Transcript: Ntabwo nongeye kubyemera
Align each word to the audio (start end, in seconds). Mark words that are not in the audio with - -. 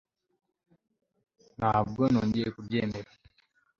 Ntabwo 1.57 2.01
nongeye 2.11 2.49
kubyemera 2.55 3.11